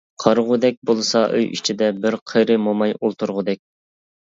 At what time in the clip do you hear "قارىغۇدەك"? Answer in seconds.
0.21-0.79